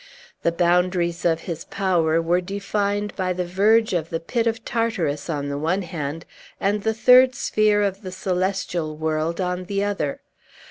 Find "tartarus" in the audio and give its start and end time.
4.65-5.29